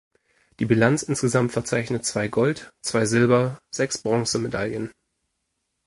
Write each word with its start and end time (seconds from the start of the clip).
Die 0.59 0.65
Bilanz 0.65 1.03
insgesamt 1.03 1.51
verzeichnet 1.51 2.05
zwei 2.05 2.27
Gold-, 2.27 2.71
zwei 2.81 3.05
Silber-, 3.05 3.59
sechs 3.69 3.99
Bronzemedaillen. 3.99 4.91